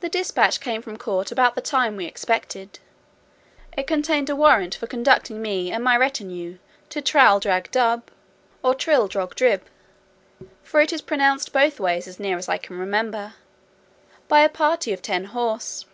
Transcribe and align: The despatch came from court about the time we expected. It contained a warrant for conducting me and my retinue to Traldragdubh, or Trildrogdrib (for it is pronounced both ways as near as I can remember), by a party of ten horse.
The 0.00 0.08
despatch 0.08 0.58
came 0.58 0.82
from 0.82 0.96
court 0.96 1.30
about 1.30 1.54
the 1.54 1.60
time 1.60 1.94
we 1.94 2.04
expected. 2.06 2.80
It 3.78 3.86
contained 3.86 4.28
a 4.28 4.34
warrant 4.34 4.74
for 4.74 4.88
conducting 4.88 5.40
me 5.40 5.70
and 5.70 5.84
my 5.84 5.96
retinue 5.96 6.58
to 6.88 7.00
Traldragdubh, 7.00 8.02
or 8.64 8.74
Trildrogdrib 8.74 9.60
(for 10.64 10.80
it 10.80 10.92
is 10.92 11.00
pronounced 11.02 11.52
both 11.52 11.78
ways 11.78 12.08
as 12.08 12.18
near 12.18 12.38
as 12.38 12.48
I 12.48 12.58
can 12.58 12.76
remember), 12.76 13.34
by 14.26 14.40
a 14.40 14.48
party 14.48 14.92
of 14.92 15.00
ten 15.00 15.26
horse. 15.26 15.86